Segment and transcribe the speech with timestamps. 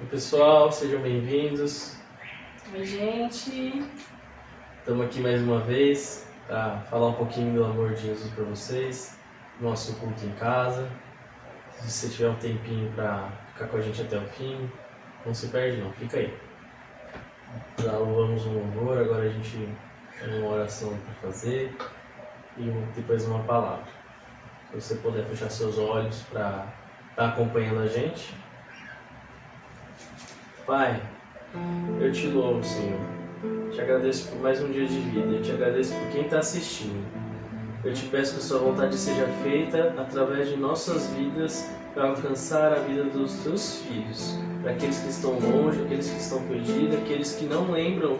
[0.00, 1.96] Oi, pessoal, sejam bem-vindos.
[2.74, 3.84] Oi, gente.
[4.80, 9.16] Estamos aqui mais uma vez para falar um pouquinho do amor de Jesus para vocês,
[9.60, 10.90] nosso culto em casa.
[11.70, 14.68] Se você tiver um tempinho para ficar com a gente até o fim,
[15.24, 16.36] não se perde não, fica aí.
[17.78, 19.68] Já louvamos um louvor, agora a gente
[20.18, 21.72] tem uma oração para fazer
[22.56, 23.86] e depois uma palavra.
[24.70, 26.66] Se você puder fechar seus olhos para
[27.10, 28.34] estar tá acompanhando a gente.
[30.66, 30.98] Pai,
[32.00, 32.98] eu te louvo, Senhor.
[33.70, 35.26] Te agradeço por mais um dia de vida.
[35.26, 37.04] Eu te agradeço por quem está assistindo.
[37.84, 42.76] Eu te peço que sua vontade seja feita através de nossas vidas para alcançar a
[42.76, 47.44] vida dos teus filhos, para aqueles que estão longe, aqueles que estão perdidos, aqueles que
[47.44, 48.16] não lembram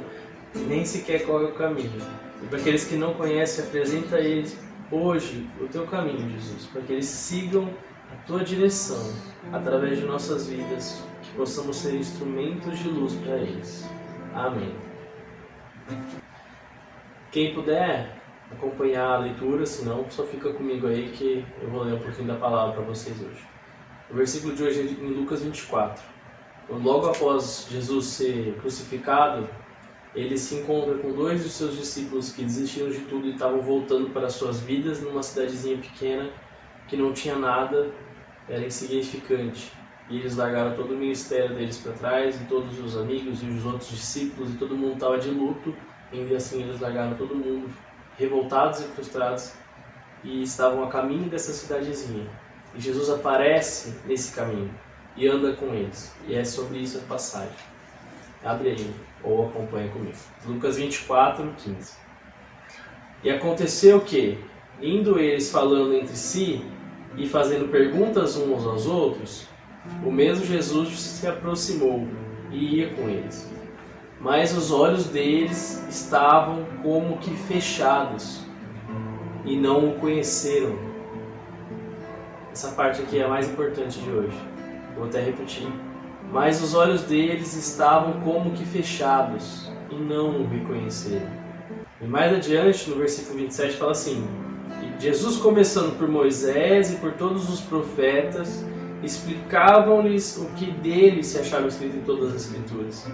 [0.67, 1.99] nem sequer qual é o caminho.
[2.43, 4.55] E para aqueles que não conhecem, apresenta a eles
[4.93, 7.71] hoje o teu caminho, Jesus, para que eles sigam
[8.15, 9.13] a tua direção
[9.53, 13.89] através de nossas vidas, que possamos ser instrumentos de luz para eles.
[14.33, 14.75] Amém.
[17.33, 21.99] Quem puder acompanhar a leitura, senão só fica comigo aí que eu vou ler um
[21.99, 23.45] pouquinho da palavra para vocês hoje.
[24.11, 26.05] O versículo de hoje é em Lucas 24.
[26.69, 29.49] Logo após Jesus ser crucificado,
[30.15, 34.11] ele se encontra com dois dos seus discípulos que desistiram de tudo e estavam voltando
[34.11, 36.31] para suas vidas numa cidadezinha pequena
[36.89, 37.91] que não tinha nada,
[38.49, 39.73] era insignificante.
[40.09, 43.65] E eles largaram todo o ministério deles para trás, e todos os amigos e os
[43.65, 45.75] outros discípulos, e todo mundo estava de luto.
[46.13, 47.73] E assim eles largaram todo mundo,
[48.19, 49.53] revoltados e frustrados,
[50.23, 52.29] e estavam a caminho dessa cidadezinha.
[52.75, 54.71] E Jesus aparece nesse caminho
[55.17, 56.15] e anda com eles.
[56.27, 57.57] E é sobre isso a passagem.
[58.45, 60.17] Abre aí ou acompanha comigo.
[60.47, 61.95] Lucas 24, 15.
[63.23, 64.39] E aconteceu que,
[64.83, 66.65] indo eles falando entre si
[67.17, 69.47] e fazendo perguntas uns aos outros,
[70.05, 72.07] o mesmo Jesus se aproximou
[72.51, 73.53] e ia com eles.
[74.21, 78.45] Mas os olhos deles estavam como que fechados
[79.45, 80.79] e não o conheceram.
[82.51, 84.39] Essa parte aqui é a mais importante de hoje.
[84.97, 85.69] Vou até repetir.
[86.33, 91.29] Mas os olhos deles estavam como que fechados e não o reconheceram.
[92.01, 94.27] E mais adiante, no versículo 27, fala assim:
[94.99, 98.65] Jesus, começando por Moisés e por todos os profetas,
[99.03, 103.07] explicavam-lhes o que dele se achava escrito em todas as Escrituras.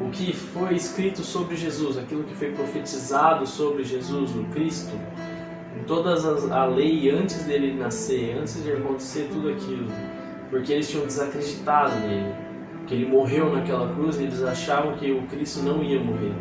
[0.00, 4.94] O que foi escrito sobre Jesus, aquilo que foi profetizado sobre Jesus, o Cristo,
[5.78, 9.88] em todas as, a lei antes dele nascer, antes de acontecer tudo aquilo,
[10.50, 12.32] porque eles tinham desacreditado nele
[12.86, 16.32] que ele morreu naquela cruz e eles achavam que o Cristo não ia morrer.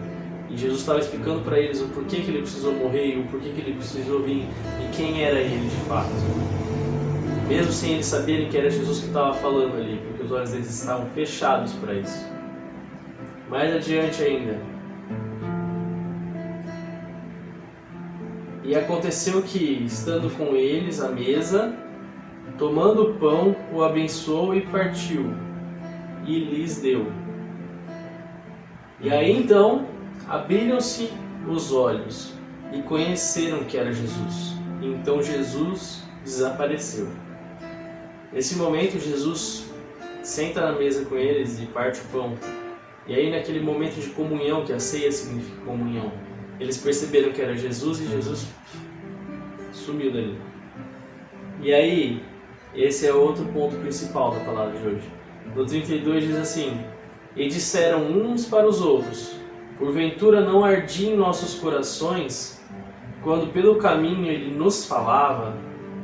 [0.50, 3.62] E Jesus estava explicando para eles o porquê que ele precisou morrer o porquê que
[3.62, 4.46] ele precisou vir
[4.82, 6.10] e quem era ele de fato.
[7.48, 10.70] Mesmo sem eles saberem que era Jesus que estava falando ali, porque os olhos deles
[10.70, 12.26] estavam fechados para isso.
[13.50, 14.58] Mais adiante ainda.
[18.64, 21.76] E aconteceu que, estando com eles à mesa,
[22.58, 25.34] tomando o pão, o abençoou e partiu
[26.26, 27.12] e lhes deu.
[29.02, 29.88] E aí então
[30.32, 31.12] abriram-se
[31.46, 32.34] os olhos
[32.72, 34.56] e conheceram que era Jesus.
[34.82, 37.10] Então Jesus desapareceu.
[38.32, 39.70] Nesse momento, Jesus
[40.24, 42.38] senta na mesa com eles e parte o pão.
[43.06, 46.14] E aí, naquele momento de comunhão, que a ceia significa comunhão,
[46.62, 48.48] eles perceberam que era Jesus e Jesus
[49.74, 50.38] sumiu dali.
[51.62, 52.24] E aí,
[52.74, 55.12] esse é outro ponto principal da palavra de hoje.
[55.54, 56.80] No 32 diz assim:
[57.36, 59.41] E disseram uns para os outros:
[59.82, 62.62] Porventura não ardia em nossos corações
[63.24, 65.58] quando pelo caminho ele nos falava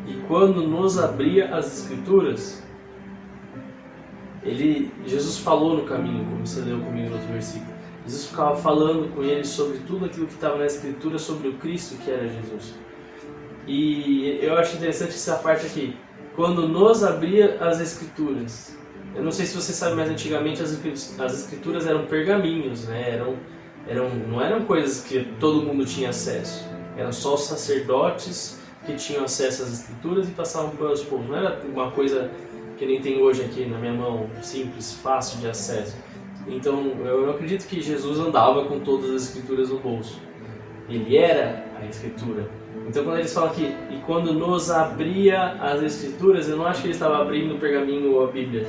[0.08, 2.64] e quando nos abria as Escrituras?
[4.42, 7.72] Ele, Jesus falou no caminho, como você leu comigo no outro versículo.
[8.04, 11.98] Jesus ficava falando com eles sobre tudo aquilo que estava na Escritura sobre o Cristo
[11.98, 12.74] que era Jesus.
[13.68, 15.96] E eu acho interessante essa parte aqui.
[16.36, 18.76] Quando nos abria as Escrituras.
[19.14, 23.14] Eu não sei se você sabe, mas antigamente as escrituras eram pergaminhos, né?
[23.16, 23.36] Eram,
[23.88, 26.68] eram, não eram coisas que todo mundo tinha acesso.
[26.98, 31.28] Eram só os sacerdotes que tinham acesso às escrituras e passavam para os povos.
[31.28, 32.32] Não era uma coisa
[32.78, 35.96] que nem tem hoje aqui na minha mão, simples, fácil de acesso.
[36.48, 40.22] Então, eu acredito que Jesus andava com todas as escrituras no bolso.
[40.90, 42.50] Ele era a escritura.
[42.88, 46.88] Então, quando eles falam aqui, e quando nos abria as escrituras, eu não acho que
[46.88, 48.66] ele estava abrindo o pergaminho ou a Bíblia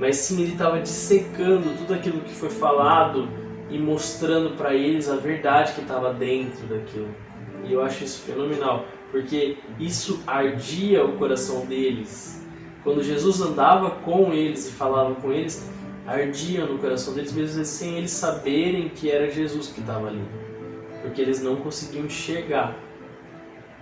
[0.00, 3.28] mas sim ele estava dissecando tudo aquilo que foi falado
[3.70, 7.08] e mostrando para eles a verdade que estava dentro daquilo.
[7.64, 12.46] E eu acho isso fenomenal, porque isso ardia o coração deles.
[12.82, 15.70] Quando Jesus andava com eles e falava com eles,
[16.06, 20.24] ardia no coração deles, mesmo sem eles saberem que era Jesus que estava ali,
[21.02, 22.74] porque eles não conseguiam enxergar.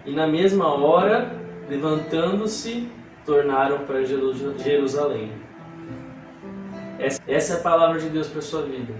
[0.04, 2.88] E na mesma hora, levantando-se,
[3.24, 5.32] tornaram para Jerusalém.
[6.98, 8.94] Essa é a palavra de Deus para sua vida.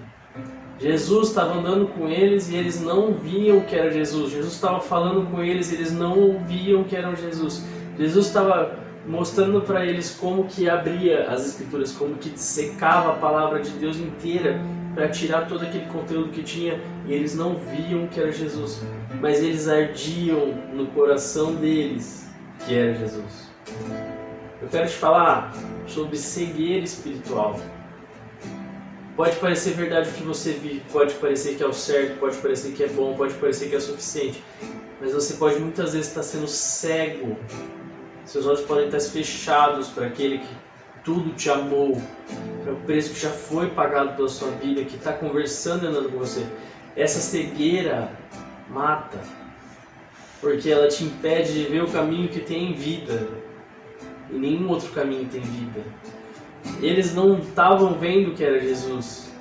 [0.81, 4.31] Jesus estava andando com eles e eles não viam que era Jesus.
[4.31, 7.65] Jesus estava falando com eles e eles não ouviam que era Jesus.
[7.99, 13.61] Jesus estava mostrando para eles como que abria as escrituras, como que secava a palavra
[13.61, 14.61] de Deus inteira
[14.95, 18.83] para tirar todo aquele conteúdo que tinha e eles não viam que era Jesus,
[19.21, 22.29] mas eles ardiam no coração deles
[22.67, 23.49] que era Jesus.
[24.61, 25.53] Eu quero te falar
[25.87, 27.59] sobre cegueira espiritual.
[29.19, 32.71] Pode parecer verdade o que você vive, pode parecer que é o certo, pode parecer
[32.71, 34.41] que é bom, pode parecer que é suficiente,
[35.01, 37.37] mas você pode muitas vezes estar sendo cego.
[38.25, 40.57] Seus olhos podem estar fechados para aquele que
[41.03, 42.01] tudo te amou,
[42.63, 46.13] para o preço que já foi pagado pela sua vida, que está conversando e andando
[46.13, 46.47] com você.
[46.95, 48.13] Essa cegueira
[48.71, 49.19] mata,
[50.41, 53.27] porque ela te impede de ver o caminho que tem vida,
[54.31, 55.83] e nenhum outro caminho tem vida
[56.81, 59.33] eles não estavam vendo que era Jesus,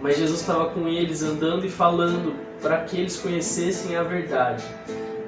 [0.00, 4.64] mas Jesus estava com eles andando e falando para que eles conhecessem a verdade.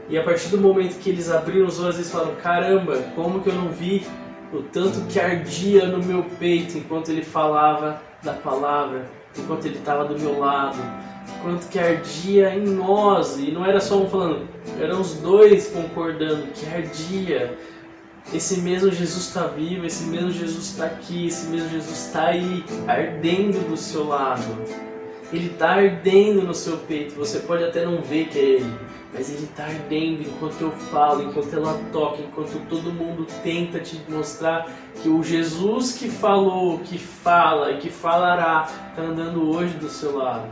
[0.08, 3.50] E a partir do momento que eles abriram os olhos, eles falaram: Caramba, como que
[3.50, 4.06] eu não vi
[4.52, 9.06] o tanto que ardia no meu peito enquanto ele falava da palavra,
[9.38, 10.78] enquanto ele estava do meu lado,
[11.42, 13.38] quanto que ardia em nós.
[13.38, 14.48] E não era só um falando,
[14.80, 17.56] eram os dois concordando que ardia
[18.32, 22.64] esse mesmo Jesus está vivo, esse mesmo Jesus está aqui, esse mesmo Jesus está aí,
[22.86, 24.44] ardendo do seu lado.
[25.32, 27.14] Ele está ardendo no seu peito.
[27.16, 28.74] Você pode até não ver que é Ele,
[29.12, 34.00] mas Ele está ardendo enquanto eu falo, enquanto ela toca, enquanto todo mundo tenta te
[34.08, 34.70] mostrar
[35.02, 40.16] que o Jesus que falou, que fala e que falará, está andando hoje do seu
[40.16, 40.48] lado.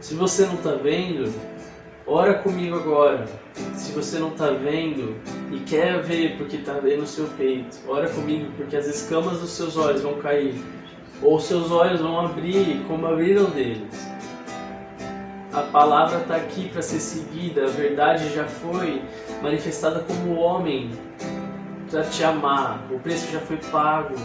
[0.00, 1.32] Se você não está vendo,
[2.06, 3.26] ora comigo agora.
[3.74, 5.16] Se você não está vendo
[5.52, 9.50] e quer ver porque está vendo no seu peito, ora comigo porque as escamas dos
[9.50, 10.54] seus olhos vão cair,
[11.22, 14.14] ou seus olhos vão abrir como abriram deles.
[15.52, 19.00] A palavra está aqui para ser seguida, a verdade já foi
[19.40, 20.90] manifestada como homem
[21.90, 24.16] para te amar, o preço já foi pago.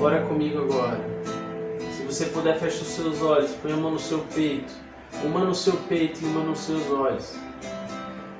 [0.00, 1.00] Ora comigo agora.
[1.92, 4.72] Se você puder, feche os seus olhos, põe a mão no seu peito,
[5.24, 7.34] uma no seu peito e uma nos seus olhos.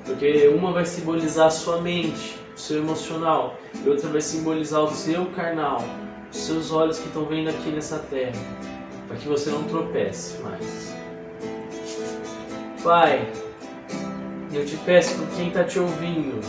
[0.05, 4.91] Porque uma vai simbolizar a sua mente, o seu emocional, e outra vai simbolizar o
[4.91, 5.83] seu carnal,
[6.31, 8.39] os seus olhos que estão vendo aqui nessa terra,
[9.07, 10.95] para que você não tropece mais.
[12.83, 13.27] Pai,
[14.53, 16.39] eu te peço por quem está te ouvindo,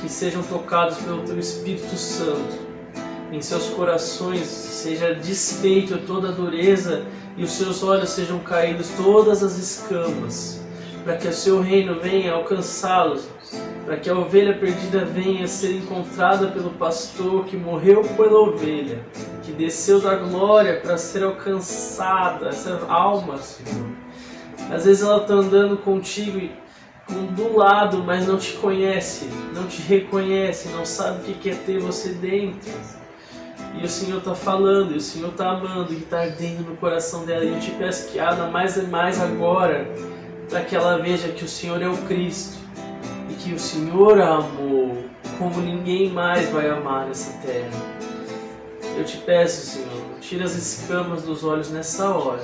[0.00, 2.67] que sejam tocados pelo teu Espírito Santo,
[3.32, 7.04] em seus corações seja desfeito toda a dureza
[7.36, 10.58] e os seus olhos sejam caídos todas as escamas
[11.08, 13.28] para que o seu reino venha alcançá-los,
[13.86, 19.02] para que a ovelha perdida venha ser encontrada pelo pastor que morreu pela ovelha,
[19.42, 23.88] que desceu da glória para ser alcançada, essa alma, Senhor.
[24.70, 26.52] Às vezes ela está andando contigo e
[27.34, 31.80] do lado, mas não te conhece, não te reconhece, não sabe o que é ter
[31.80, 32.70] você dentro.
[33.80, 37.24] E o Senhor está falando, e o Senhor está amando, e está ardendo no coração
[37.24, 37.44] dela.
[37.44, 39.88] E eu te peço que haja mais e mais agora
[40.48, 42.58] para que ela veja que o Senhor é o Cristo
[43.30, 45.04] e que o Senhor a amou
[45.38, 47.70] como ninguém mais vai amar nessa terra.
[48.96, 52.42] Eu te peço, Senhor, tira as escamas dos olhos nessa hora,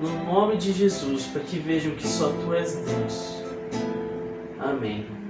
[0.00, 3.42] no nome de Jesus, para que vejam que só Tu és Deus.
[4.60, 5.23] Amém.